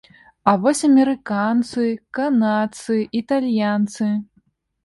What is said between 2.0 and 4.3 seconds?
канадцы, італьянцы?